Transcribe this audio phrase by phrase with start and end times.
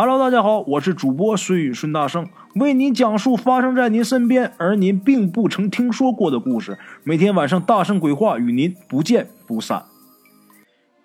[0.00, 6.78] Hello，大家好，我是主播孙宇孙大圣，为您讲述发生在您身边而您并不曾听说过的故事。
[7.02, 9.82] 每天晚上大圣鬼话与您不见不散。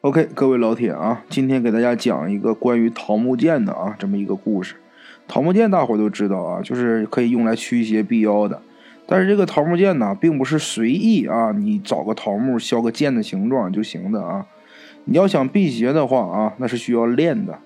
[0.01, 4.75] OK，各位老铁啊，今天给大家讲一个关于桃木剑的啊这么一个故事。
[5.27, 8.61] 桃木剑大伙都知道啊，就是可以用来驱邪避妖的。
[9.07, 14.45] 但是这个桃木剑呢，并不是随意啊，你找个桃木削个剑的形状就行的啊。
[15.05, 17.57] 你要想辟邪的话啊，那是需要练的。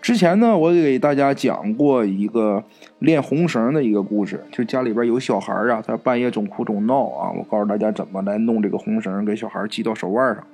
[0.00, 2.62] 之前呢，我给大家讲过一个
[3.00, 10.46] 练红绳的一个故事，就家里边有小孩啊，他半夜总哭总闹啊，我告诉大家怎么来弄这个红绳，给小孩系到手腕上。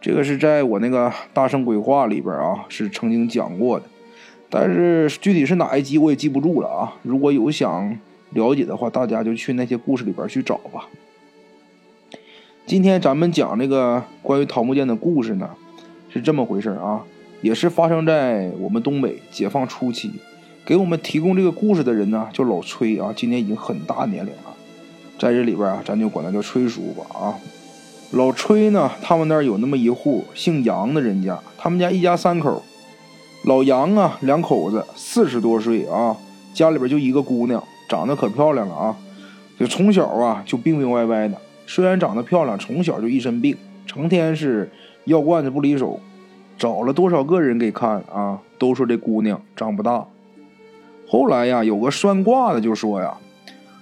[0.00, 3.84] 这个是在我那个大圣鬼话里边啊，是曾经讲过的，
[4.48, 6.94] 但是具体是哪一集我也记不住了啊。
[7.02, 7.98] 如果有想
[8.30, 10.88] 了解的话，大家就去那些故事里边去找吧。
[12.64, 15.50] 今天咱们讲这个关于桃木剑的故事呢，
[16.08, 17.04] 是这么回事啊。
[17.46, 20.10] 也是发生在我们东北解放初期，
[20.64, 24.52] 给我们提供这个故事的人呢叫老崔啊，今年已经很大年龄了，
[25.16, 27.38] 在这里边啊，咱就管他叫崔叔吧啊。
[28.10, 32.60] 老崔呢，他们那儿有那么一户姓杨的人家，他们家一家三口，
[33.44, 36.16] 老杨啊两口子四十多岁啊，
[36.52, 38.96] 家里边就一个姑娘，长得可漂亮了啊，
[39.56, 44.68] 就从小啊就病病歪歪的，虽然长得漂亮，从小就一身病，成天是
[45.04, 46.00] 药罐子不离手。
[46.56, 48.40] 找了多少个人给看啊？
[48.58, 50.06] 都说这姑娘长不大。
[51.06, 53.18] 后来呀，有个算卦的就说呀，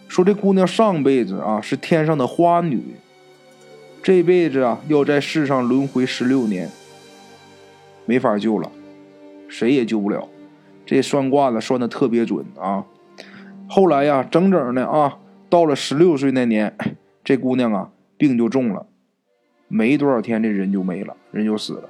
[0.09, 2.83] 说这姑娘上辈子啊是天上的花女，
[4.03, 6.69] 这辈子啊要在世上轮回十六年，
[8.05, 8.71] 没法救了，
[9.49, 10.29] 谁也救不了。
[10.85, 12.85] 这算卦的算的特别准啊。
[13.69, 15.17] 后来呀，整整的啊，
[15.49, 16.77] 到了十六岁那年，
[17.23, 18.87] 这姑娘啊病就重了，
[19.69, 21.89] 没多少天这人就没了，人就死了。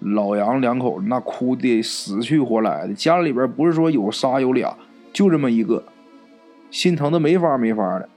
[0.00, 4.76] 老杨两口子那哭的死去活来的，家里边不是说有仨有俩，
[5.12, 5.84] 就这么一个，
[6.70, 8.08] 心疼的没法没法的。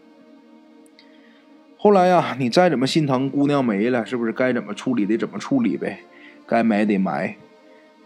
[1.78, 6.00] 后来呀，你再怎么心疼，姑娘没了，是不是该怎么处理得怎么处理呗？
[6.47, 7.35] 该埋得埋。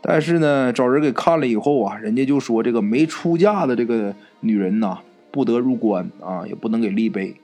[0.01, 4.99] 但是呢，找人给看了以后啊，人家就说这个没出嫁的这个女人呐，
[5.31, 7.35] 不得入关啊，也不能给立碑，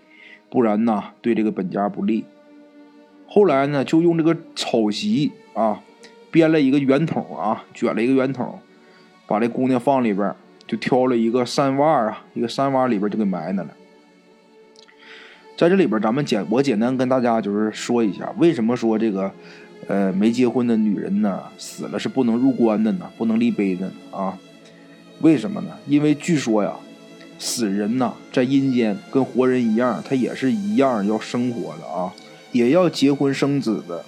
[0.49, 2.25] 不然呐，对这个本家不利。
[3.27, 5.81] 后来呢，就用这个草席啊。
[6.33, 8.59] 编了一个圆筒啊，卷了一个圆筒，
[9.27, 10.33] 把这姑娘放里边，
[10.65, 13.69] 就挑了一个山洼啊，一个山洼里边就给埋那了。
[15.55, 19.31] 在这里边，咱们简我简单跟大家就是说一下，为什么说这个
[19.87, 24.35] 呃没结婚的女人呢死了是不能入棺的呢，不能立碑的啊？
[25.21, 25.77] 为什么呢？
[25.85, 26.73] 因为据说呀，
[27.37, 32.11] 死人呐在阴间跟活人一样，他也是一样要生活的啊，
[32.51, 34.03] 也要结婚生子的。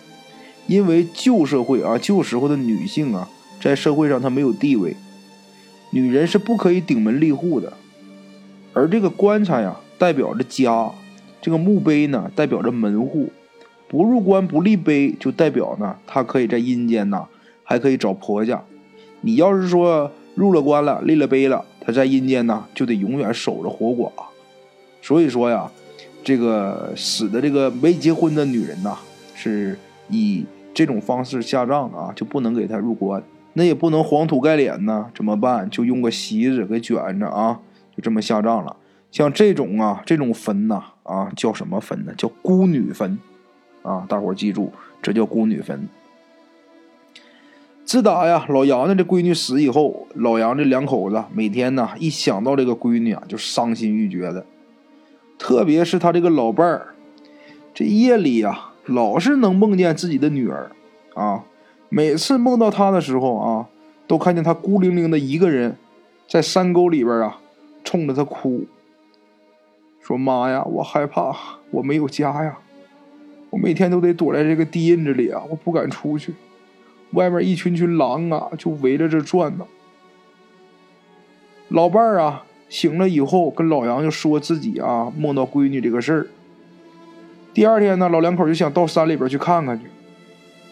[0.68, 3.30] 因为旧社会啊，旧时候的女性啊，
[3.62, 4.96] 在社会上她没有地位，
[5.92, 7.74] 女人是不可以顶门立户的，
[8.74, 10.92] 而这个棺材呀，代表着家，
[11.40, 13.30] 这个墓碑呢，代表着门户，
[13.88, 17.28] 不入关不立碑，就代表呢，她可以在阴间呐，
[17.64, 18.64] 还可以找婆家。
[19.22, 24.12] 你要是说入了关了，立了碑了，她在阴间呢，就得永远守着活寡。
[25.04, 25.72] 所以说呀，
[26.24, 28.98] 这个死的这个没结婚的女人呐，
[29.36, 29.78] 是
[30.10, 30.44] 以。
[30.76, 35.70] 这种方式下葬啊，就不能给他入关，那也不能黄土盖脸呢，怎么办？
[35.70, 37.62] 就用个席子给卷着啊，
[37.96, 38.76] 就这么下葬了。
[39.10, 42.14] 像这种啊，这种坟呐，啊，叫什么坟呢？
[42.18, 43.18] 叫孤女坟，
[43.84, 45.88] 啊，大伙记住，这叫孤女坟。
[47.86, 54.46] 自打呀，老杨的这闺女死以后，老杨这两口子每天呢，一想到这个闺女啊，就伤心欲绝的。
[55.40, 56.88] 特别是他这个老伴儿，
[57.74, 58.72] 这夜里呀。
[58.86, 60.72] 老是能梦见自己的女儿，
[61.16, 61.44] 啊，
[61.90, 63.68] 每次梦到她的时候啊，
[64.06, 65.78] 都看见她孤零零的一个人，
[66.28, 67.40] 在山沟里边啊，
[67.84, 68.66] 冲着她哭，
[70.02, 71.36] 说：“妈呀，我害怕，
[71.72, 72.60] 我没有家呀，
[73.50, 76.36] 我每天都得躲在这个地印子里啊，我不敢出去，
[77.14, 79.66] 外面一群群狼啊，就围着这转呢。”
[81.70, 86.28] 老伴儿啊，醒了以后跟老杨就说自己啊梦到闺女这个事儿。
[87.56, 89.86] 第二天呢，老两口就想到山里边去看看去。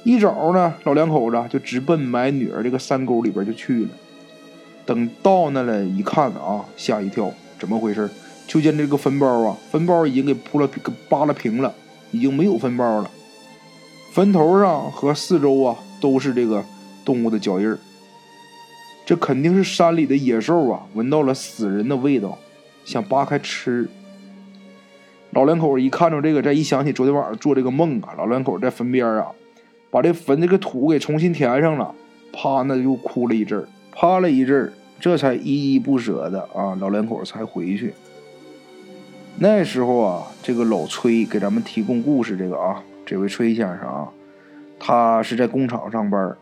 [0.04, 3.90] 一早呢，老两口子就直奔埋女儿这个山沟里边就去了。
[4.86, 8.10] 等到那了一看啊，吓一跳，怎么回事？
[8.46, 11.74] 就见这个坟包啊，坟包已经给铺了、给扒了平了，
[12.12, 13.10] 已经没有坟包了。
[14.12, 16.66] 坟头上和四周啊，都是这个
[17.06, 17.80] 动物的脚印儿。
[19.06, 22.38] 这肯定是山里的野兽啊，闻到了死人的味道，
[22.84, 23.90] 想扒开吃。
[25.34, 29.28] 老两口一看着这个，再一想起昨天晚上做这个梦啊，老两口在坟边啊，
[29.90, 31.94] 把这坟这个土给重新填上了，
[32.32, 37.94] 啪，那就哭了一阵趴了一阵儿，这才依依不舍的啊，老两口才回去。
[39.40, 44.10] 那时候啊，这个老崔给咱们提供故事，这个啊，这位崔先生啊，
[44.80, 46.38] 他是在工厂上班，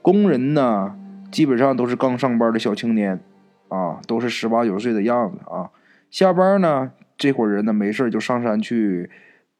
[0.00, 0.96] 工人呢，
[1.30, 3.20] 基本上都是刚上班的小青年，
[3.68, 5.68] 啊，都是十八九岁的样子啊。
[6.10, 9.10] 下班呢，这伙人呢，没事就上山去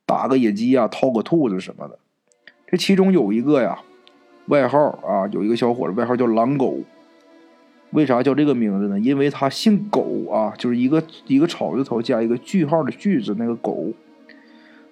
[0.06, 1.98] 打个野鸡啊，掏个兔子什么的。
[2.66, 3.78] 这其中有一个呀，
[4.46, 6.80] 外号啊，有一个小伙子外号叫狼狗。
[7.90, 8.98] 为啥叫这个名字呢？
[8.98, 13.92] 因为他姓狗啊，就是一个一个草字头加一个句号的句子那个狗，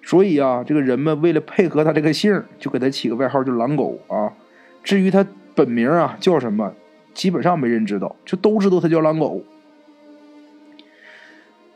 [0.01, 4.31] 所以啊，这个人们为了配合他这个姓，就给他起个外号叫狼狗啊。
[4.83, 6.73] 至于他本名啊叫什么，
[7.13, 9.43] 基本上没人知道，就都知道他叫狼狗。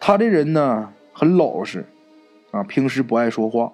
[0.07, 1.85] 他这人呢很老实
[2.51, 3.73] 啊，平时不爱说话。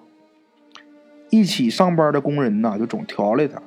[1.30, 3.58] 一起上班的工人呢就总调理他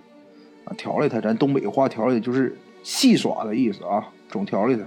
[0.65, 2.57] 啊，调理他，咱东北话调理就是。
[2.83, 4.83] 戏耍的意思啊，总调理他。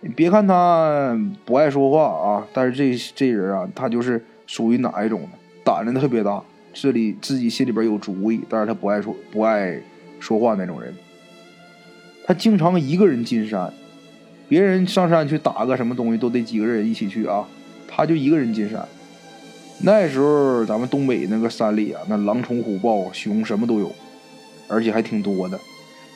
[0.00, 5.30] 你别看他不爱说话啊，但是这这人啊，他就是属于哪一种呢？
[5.64, 6.42] 胆子特别大，
[6.72, 9.80] 这里自己心里边有主意，但是他不爱说不爱
[10.20, 10.94] 说话那种人。
[12.24, 13.72] 他经常一个人进山，
[14.52, 17.42] 别人上山去打个什么东西都得几个人一起去啊，
[17.88, 18.86] 他就一个人进山。
[19.80, 23.90] 那时候咱们东北那个山里啊，那狼虫虎豹熊什么都有，
[24.68, 25.58] 而且还挺多的。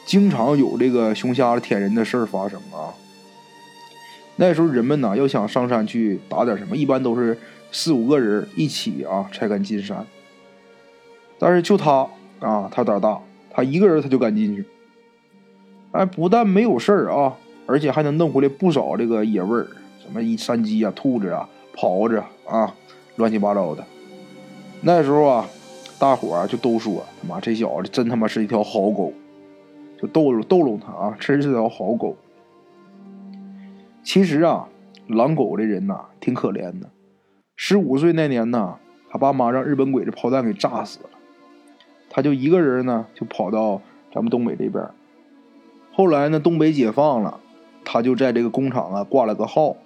[0.05, 2.93] 经常有这个熊瞎子舔人的事儿发生啊。
[4.37, 7.39] 那时候人们呢要想上山去打点什么，一般都是
[7.73, 10.05] 四五个人一起啊才敢进山。
[11.39, 12.07] 但是就他
[12.41, 13.19] 啊，他胆大，
[13.51, 14.63] 他一个人他就敢进去。
[15.93, 17.35] 哎，不但没有事儿啊，
[17.67, 19.67] 而且还能弄回来不少这个野味儿，
[20.01, 22.75] 什么一山鸡啊、兔子啊、狍子啊，
[23.17, 23.85] 乱七八糟的。
[24.81, 25.47] 那时候啊，
[25.99, 29.13] 大伙儿就都说他妈这小子真他妈是一条好狗。
[29.99, 32.15] 就逗逗逗弄他啊，真是条好狗。
[34.03, 34.69] 其实啊，
[35.09, 36.91] 狼狗这人呐，挺可怜的。
[37.57, 38.77] 十五岁那年呢，
[39.09, 41.09] 他爸妈让日本鬼子炮弹给炸死了，
[42.11, 43.81] 他就一个人呢，就跑到
[44.13, 44.87] 咱们东北这边。
[45.95, 47.41] 后来呢，东北解放了，
[47.87, 49.77] 他就在这个工厂啊挂了个号，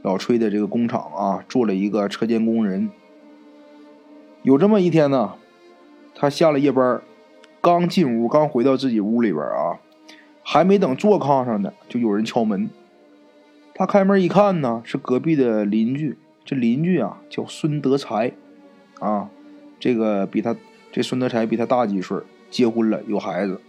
[0.00, 2.90] 老崔的这个工厂啊做了一个车间工人。
[4.42, 5.34] 有这么一天呢，
[6.14, 7.02] 他下了夜班。
[7.62, 9.76] 刚进屋，刚回到自己屋里边啊，
[10.42, 12.70] 还没等坐炕上呢，就有人敲门。
[13.74, 16.16] 他开门一看呢，是隔壁的邻居。
[16.42, 18.32] 这邻居啊叫孙德才，
[18.98, 19.28] 啊，
[19.78, 20.56] 这个比他
[20.90, 22.16] 这孙德才比他大几岁，
[22.48, 23.60] 结婚了，有孩子。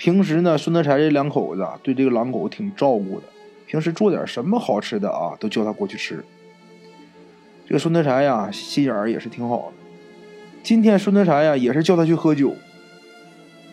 [0.00, 3.26] 平时呢，孙德才这两口子对这个狼狗挺照顾的，
[3.66, 6.24] 平时做点什么好吃的啊，都叫他过去吃。
[7.68, 10.62] 这个孙德才呀，心眼儿也是挺好的。
[10.62, 12.54] 今天孙德才呀，也是叫他去喝酒。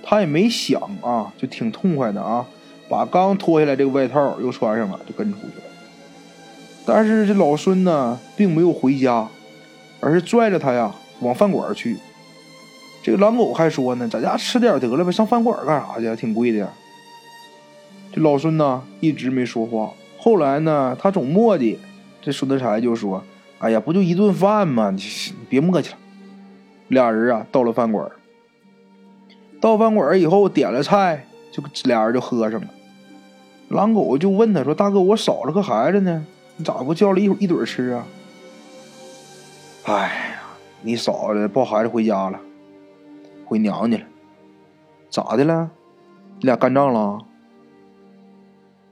[0.03, 2.45] 他也没想啊，就挺痛快的啊，
[2.89, 5.63] 把刚脱下来这个外套又穿上了，就跟出去了。
[6.85, 9.29] 但是这老孙呢，并没有回家，
[10.01, 11.95] 而是拽着他呀往饭馆去。
[13.07, 16.13] 这个狼狗还说呢，在家吃点得了呗，上饭馆干啥去？
[16.18, 16.69] 挺贵的。
[18.12, 19.94] 这老孙呢一直没说话。
[20.19, 21.77] 后来呢，他总磨叽，
[22.21, 23.24] 这孙德才就说
[23.59, 24.92] ：“哎呀，不就一顿饭吗？
[24.92, 25.01] 你
[25.48, 25.98] 别磨叽了。”
[26.89, 28.06] 俩人啊到了饭馆。
[29.62, 32.68] 到饭馆以后点了菜，就俩人就喝上了。
[33.69, 36.25] 狼狗就问他说：“大哥，我嫂子和孩子呢？
[36.58, 38.05] 你咋不叫了一一堆吃啊？”
[39.88, 40.41] 哎呀，
[40.82, 42.38] 你嫂子抱孩子回家了，
[43.48, 44.04] 回娘家了。
[45.10, 45.72] 咋的了？
[46.39, 47.25] 你俩干仗了？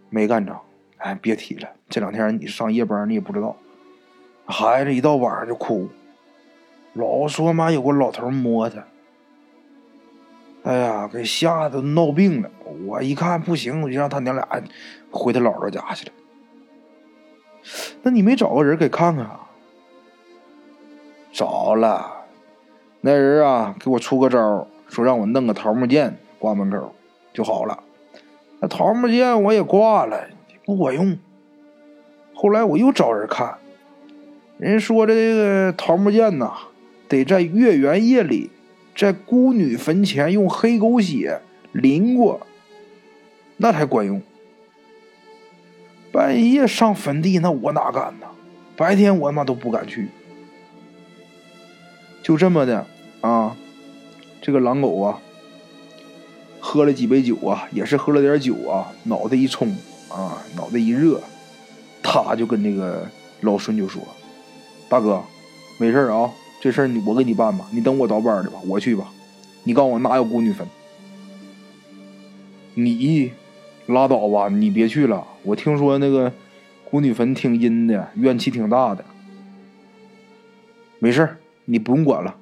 [0.10, 0.62] 没干仗。
[0.98, 3.56] 哎，别提了，这两天你上夜班，你也不知道，
[4.46, 5.90] 孩子一到晚上就哭，
[6.94, 8.84] 老说妈有个老头摸他。
[10.64, 12.50] 哎呀，给吓得闹病了！
[12.88, 14.48] 我一看不行，我就让他娘俩
[15.12, 16.14] 回他姥姥家去了。
[18.02, 19.42] 那你没找个人给看看啊？
[21.32, 22.15] 找了，
[23.08, 26.96] 那人啊给我出个招，说让我弄个桃木剑挂门口
[27.32, 27.84] 就好了。
[28.60, 30.28] 那桃木剑我也挂了，
[30.66, 31.16] 不管用。
[32.34, 33.60] 后来我又找人看，
[34.58, 36.52] 人说这个桃木剑呐，
[37.08, 38.50] 得在月圆夜里。
[38.96, 41.42] 在孤女坟前用黑狗血
[41.74, 42.48] 淋过，
[43.58, 44.20] 那才管用。
[46.12, 48.26] 半夜上坟地，那我哪敢呢？
[48.76, 50.08] 白天我他妈都不敢去。
[52.24, 52.88] 就这么的
[53.26, 53.58] 啊，
[54.40, 55.20] 这个狼狗啊，
[56.60, 59.76] 喝了几杯酒啊，也是喝了点酒啊，脑袋一冲
[60.10, 61.20] 啊，脑袋一热，
[62.04, 63.10] 他就跟那个
[63.42, 64.00] 老孙就说
[64.88, 65.24] ：“大哥，
[65.80, 69.12] 没事啊。”这事儿你我给你办吧，你等我倒班的吧，我去吧。
[69.64, 70.68] 你告诉我哪有孤女坟？
[72.76, 73.32] 你
[73.88, 75.26] 拉倒吧，你别去了。
[75.42, 76.32] 我听说那个
[76.90, 79.04] 孤女坟挺阴的，怨气挺大的。
[81.00, 82.36] 没事你不用管了，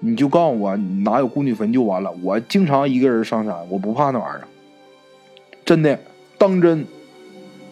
[0.00, 2.10] 你就告诉我哪有孤女坟就完了。
[2.22, 4.48] 我经常一个人上山，我不怕那玩意儿。
[5.64, 5.98] 真的，
[6.38, 6.84] 当真，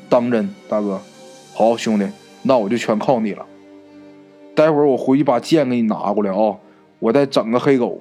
[0.09, 1.01] 当真，大哥。
[1.55, 2.07] 好，兄弟，
[2.43, 3.45] 那我就全靠你了。
[4.55, 6.57] 待会儿我回去把剑给你拿过来啊，
[6.99, 8.01] 我再整个黑狗。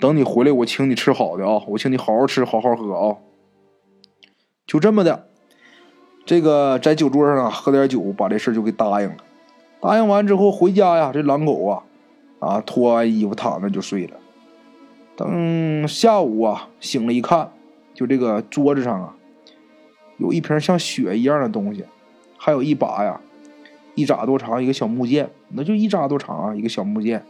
[0.00, 3.16] 等你回来，我请你吃好的啊，我请你好好吃，好好喝啊。
[4.66, 5.26] 就这么的，
[6.24, 9.16] 这个在酒桌上啊喝点酒，把这事就给答应了。
[9.80, 11.82] 答应完之后回家呀，这狼狗啊，
[12.38, 14.16] 啊脱完衣服躺那就睡了。
[15.16, 17.50] 等下午啊醒了，一看，
[17.94, 19.16] 就这个桌子上啊，
[20.18, 21.84] 有一瓶像血一样的东西，
[22.36, 23.20] 还有一把呀，
[23.94, 27.24] 一拃多长一个小木剑，那就一拃多长啊一个小木剑。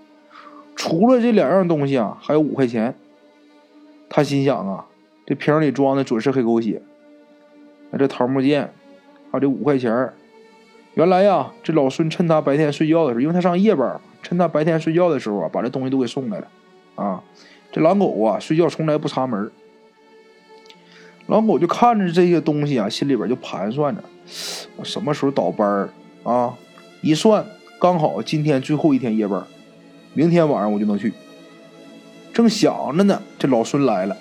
[0.76, 2.94] 除了这两样东西啊，还有五块钱。
[4.10, 4.86] 他心想啊，
[5.26, 6.80] 这瓶里装的准是黑狗血。
[7.90, 8.72] 那这桃木剑，
[9.30, 10.12] 还有这五块钱
[10.94, 16.48] 原来呀，这老孙趁他白天睡觉的时候，因为他上夜班，趁他白天睡觉的时候啊，把这东西都给送来了。
[16.96, 17.22] 啊，
[17.70, 19.50] 这狼狗啊，睡觉从来不插门。
[21.26, 24.02] 狼狗就看着这些东西啊，心里边就盘算着，
[24.82, 25.88] 什么时候倒班
[26.25, 26.54] 啊？
[27.02, 27.46] 一算，
[27.78, 29.42] 刚好今天最后一天夜班。
[30.14, 31.12] 明天晚上我就能去。
[32.32, 34.16] 正想着呢，这老孙来了。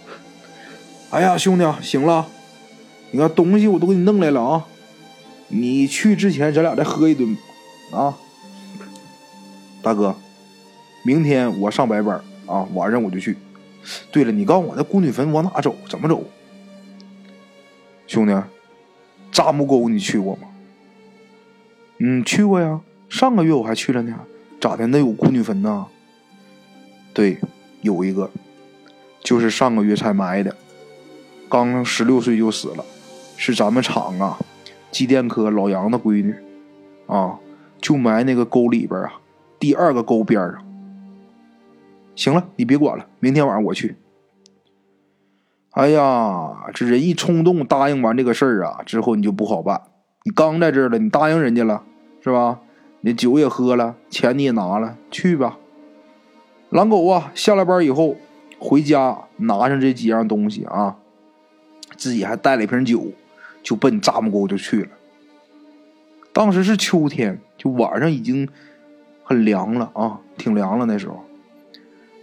[1.10, 2.28] 哎呀，兄弟，行了，
[3.12, 4.68] 你看东西我都给你弄来了啊。
[5.48, 7.38] 你去之前，咱俩再喝一顿
[7.94, 8.18] 啊。
[9.88, 10.14] 大哥，
[11.06, 13.38] 明天我上白班啊，晚上我就去。
[14.12, 15.74] 对了，你告诉我那孤女坟往哪走？
[15.88, 16.26] 怎么走？
[18.06, 18.38] 兄弟，
[19.32, 20.50] 扎木沟你去过吗？
[22.00, 22.82] 嗯，去过呀。
[23.08, 24.14] 上个月我还去了呢。
[24.60, 24.86] 咋的？
[24.88, 25.86] 那有孤女坟呐？
[27.14, 27.38] 对，
[27.80, 28.30] 有一个，
[29.24, 30.54] 就是上个月才埋的，
[31.48, 32.84] 刚十六岁就死了，
[33.38, 34.38] 是咱们厂啊，
[34.92, 36.36] 机电科老杨的闺女，
[37.06, 37.40] 啊，
[37.80, 39.14] 就埋那个沟里边啊，
[39.60, 40.64] 第二个沟边上。
[42.16, 43.96] 行了，你别管了，明天晚上我去。
[45.72, 49.82] 哎呀，这人一冲动，答应完这个事儿啊，之后你就不好办。
[50.24, 51.84] 你刚在这儿了，你答应人家了，
[52.22, 52.60] 是吧？
[53.02, 55.60] 你酒也喝了，钱你也拿了，去吧。
[56.70, 58.16] 狼狗啊，下了班以后
[58.58, 60.98] 回家，拿上这几样东西啊，
[61.96, 63.12] 自己还带了一瓶酒，
[63.62, 64.90] 就奔扎木沟就去了。
[66.34, 68.50] 当时是秋天，就晚上已经
[69.28, 71.22] 很凉了啊，挺凉了那时候。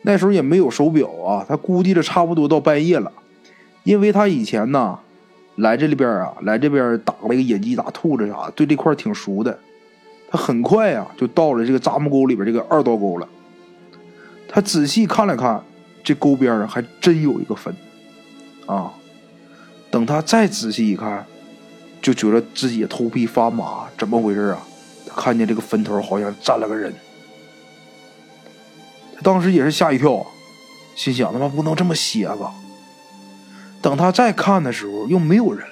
[0.00, 3.12] 那时候也没有手表啊，他估计着差不多到半夜了，
[3.82, 4.98] 因为他以前呢
[5.56, 9.58] 来这里边啊，来这边打了一个野鸡、打兔子啥，对这块挺熟的。
[10.30, 13.28] 他很快呀，就到了这个扎木沟里边这个二道沟了。
[14.48, 15.62] 他仔细看了看，
[16.02, 17.74] 这沟边上还真有一个坟，
[18.64, 18.94] 啊！
[19.90, 21.26] 等他再仔细一看，
[22.00, 24.58] 就觉得自己头皮发麻，怎么回事啊？
[25.16, 26.92] 看见这个坟头好像站了个人，
[29.14, 30.26] 他当时也是吓一跳，
[30.94, 32.52] 心想他妈不能这么邪吧？
[33.80, 35.66] 等他再看的时候，又没有人。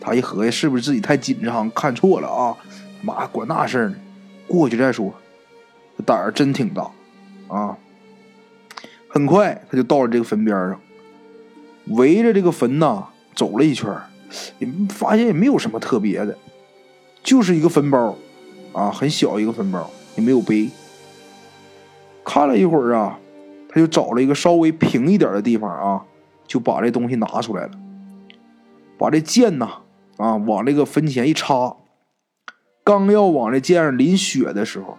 [0.00, 2.56] 他一合计，是不是自己太紧张，看错了啊？
[3.00, 3.96] 妈管那事儿呢，
[4.48, 5.14] 过去再说。
[6.04, 6.90] 胆儿真挺大
[7.46, 7.76] 啊！
[9.08, 10.80] 很快他就到了这个坟边上，
[11.88, 13.06] 围着这个坟呐
[13.36, 13.88] 走了一圈，
[14.58, 16.36] 也发现也没有什么特别的，
[17.22, 18.16] 就是一个坟包
[18.72, 20.68] 啊，很小一个坟包，也没有碑。
[22.24, 23.18] 看了一会儿啊，
[23.68, 26.04] 他就找了一个稍微平一点的地方啊，
[26.46, 27.70] 就把这东西拿出来了，
[28.96, 29.82] 把这剑呐
[30.16, 31.76] 啊往这个坟前一插。
[32.84, 34.98] 刚要往这剑上淋血的时候，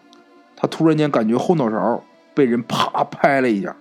[0.56, 2.04] 他突然间感觉后脑勺
[2.34, 3.76] 被人啪拍了一下。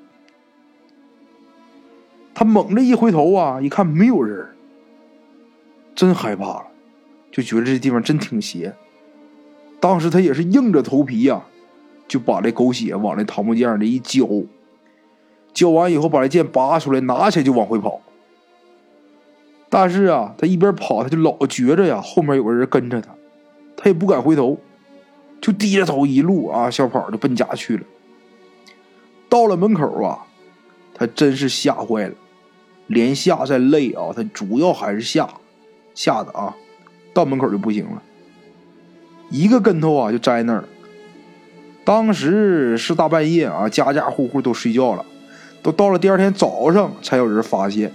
[2.35, 4.49] 他猛地一回头啊，一看没有人，
[5.95, 6.67] 真害怕了，
[7.31, 8.75] 就觉得这地方真挺邪。
[9.83, 11.43] 当时他也是硬着头皮呀，
[12.07, 14.25] 就把这狗血往这桃木剑上这一浇，
[15.53, 18.01] 浇完以后把这剑拔出来，拿起来就往回跑。
[19.69, 23.13] 但是啊，他一边跑，他就老觉着呀，后面有个人跟着他。
[23.77, 24.57] 他也不敢回头，
[25.41, 27.83] 就低着头一路啊小跑就奔家去了。
[29.29, 30.27] 到了门口啊，
[30.95, 32.15] 他真是吓坏了，
[32.87, 35.29] 连吓再累啊，他主要还是吓，
[35.93, 36.55] 吓的啊，
[37.13, 38.01] 到门口就不行了，
[39.33, 40.63] 一个跟头啊就栽那儿。
[41.85, 45.05] 当时是大半夜啊，家家户户都睡觉了，
[45.63, 47.91] 都到了第二天早上才有人发现。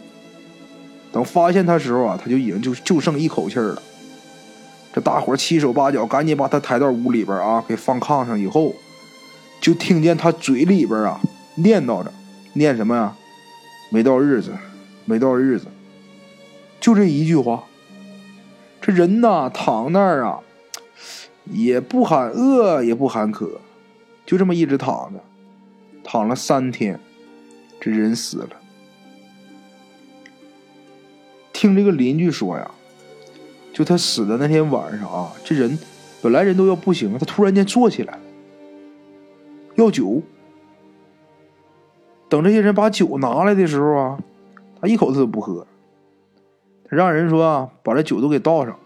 [1.12, 3.82] 等发现他时候啊，他就已经就就剩一口气了。
[4.92, 8.74] 这大伙七手八脚，赶紧把他抬到屋里边啊，给放炕上以后，
[9.62, 11.22] 就听见他嘴里边啊
[11.56, 12.12] 念叨着，
[12.54, 13.16] 念什么呀？
[13.92, 14.52] 没到日子，
[15.06, 15.68] 没到日子。
[16.82, 17.64] 就这一句话。
[18.82, 20.40] 这人呐，躺那儿啊，
[21.52, 23.60] 也不喊饿，也不喊渴，
[24.26, 25.20] 就这么一直躺着，
[26.04, 27.00] 躺了三天，
[27.80, 28.50] 这人死了。
[31.54, 32.72] 听这个邻居说呀，
[33.74, 35.78] 就他死的那天晚上啊，这人
[36.22, 38.20] 本来人都要不行了，他突然间坐起来
[39.76, 40.22] 要酒。
[42.30, 44.20] 等这些人把酒拿来的时候啊，
[44.82, 45.66] 他一口他都不喝。
[46.90, 48.78] 他让人说啊，把这酒都给倒上。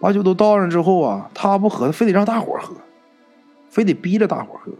[0.00, 2.74] 把酒都倒上之后啊，他不喝，他非得让大伙喝，
[3.68, 4.72] 非得逼着大伙喝，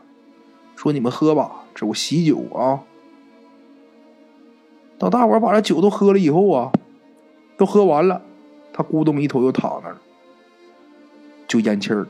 [0.76, 2.82] 说你们喝吧，这我喜酒啊。
[4.98, 6.72] 等大伙把这酒都喝了以后啊，
[7.56, 8.22] 都喝完了，
[8.72, 9.96] 他咕咚一头又躺那儿，
[11.46, 12.06] 就咽气了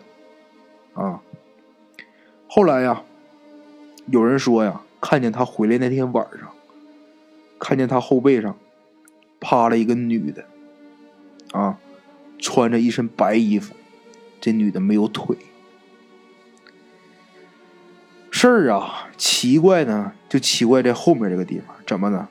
[0.94, 1.20] 啊。
[2.48, 3.02] 后来呀，
[4.06, 6.48] 有人说呀，看见他回来那天晚上，
[7.58, 8.54] 看见他后背上。
[9.40, 10.44] 趴了一个女的，
[11.52, 11.78] 啊，
[12.38, 13.74] 穿着一身白衣服，
[14.40, 15.36] 这女的没有腿。
[18.30, 22.28] 事儿啊，奇怪呢，就奇怪在后面这个地方，怎么呢？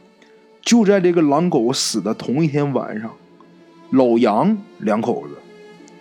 [0.61, 3.11] 就在这个狼狗死的同一天晚上，
[3.91, 5.35] 老杨两口子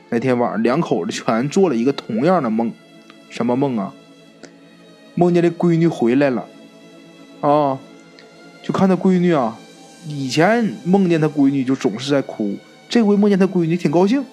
[0.08, 2.72] 那天晚上两口子全做了一个同样的梦，
[3.30, 3.94] 什么梦啊？
[5.14, 6.46] 梦见这闺女回来了，
[7.40, 7.78] 啊，
[8.62, 9.58] 就看他闺女啊。
[10.06, 12.56] 以前梦见他闺女就总是在哭，
[12.88, 14.24] 这回梦见他闺女挺高兴，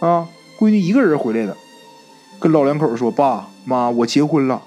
[0.00, 0.28] 啊，
[0.58, 1.56] 闺女一个人回来的，
[2.38, 4.62] 跟老两口说：“爸妈，我结婚了，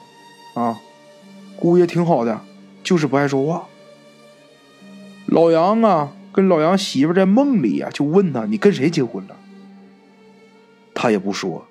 [0.53, 0.79] 啊，
[1.57, 2.41] 姑爷挺好的，
[2.83, 3.67] 就是不爱说话。”
[5.27, 9.35] 老杨啊，跟老杨媳妇在梦里啊，就问他：“你跟谁结婚了？”
[10.95, 11.65] 他也不说，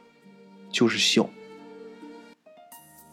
[0.71, 1.28] 就是笑。